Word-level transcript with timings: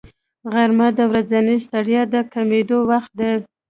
غرمه 0.51 0.87
د 0.97 0.99
ورځنۍ 1.11 1.57
ستړیا 1.65 2.01
د 2.13 2.15
کمېدو 2.33 2.77
وخت 2.91 3.11
دی 3.19 3.31